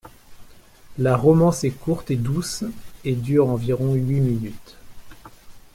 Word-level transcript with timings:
La 0.97 1.15
romance 1.15 1.63
est 1.63 1.69
courte 1.69 2.09
et 2.09 2.15
douce 2.15 2.63
et 3.05 3.13
dure 3.13 3.47
environ 3.49 3.93
huit 3.93 4.19
minutes. 4.19 4.77